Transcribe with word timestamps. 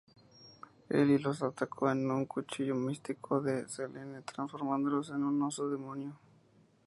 Eli 0.89 1.19
los 1.19 1.43
atacó 1.43 1.81
con 1.81 2.09
un 2.09 2.25
cuchillo 2.25 2.73
místico 2.73 3.39
de 3.39 3.69
Selene, 3.69 4.23
transformándolos 4.23 5.11
en 5.11 5.23
un 5.23 5.39
Oso 5.43 5.69
Demonio. 5.69 6.17